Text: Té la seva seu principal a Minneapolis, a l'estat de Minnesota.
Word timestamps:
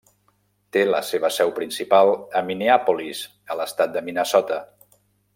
Té 0.75 0.81
la 0.91 1.01
seva 1.09 1.29
seu 1.35 1.51
principal 1.59 2.09
a 2.41 2.43
Minneapolis, 2.49 3.21
a 3.55 3.59
l'estat 3.61 3.93
de 3.99 4.03
Minnesota. 4.07 4.59